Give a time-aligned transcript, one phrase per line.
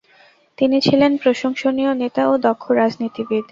[0.57, 3.45] তিনি ছিলেন প্রশংসনীয় নেতা ও দক্ষ রাজনীতিবিদ।